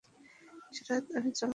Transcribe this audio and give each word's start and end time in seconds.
সারারাত 0.75 1.05
আমি 1.17 1.29
চললাম। 1.31 1.49